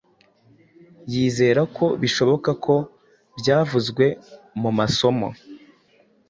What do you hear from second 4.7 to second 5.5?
masomo